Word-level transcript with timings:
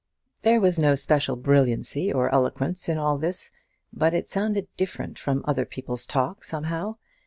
There 0.41 0.59
was 0.59 0.79
no 0.79 0.95
special 0.95 1.35
brilliancy 1.35 2.11
or 2.11 2.33
eloquence 2.33 2.89
in 2.89 2.97
all 2.97 3.19
this, 3.19 3.51
but 3.93 4.15
it 4.15 4.27
sounded 4.27 4.67
different 4.75 5.19
from 5.19 5.43
other 5.47 5.63
people's 5.63 6.07
talk, 6.07 6.43
somehow. 6.43 6.95